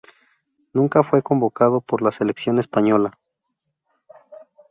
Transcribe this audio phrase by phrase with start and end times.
[0.73, 3.19] Nunca fue convocado por la selección española.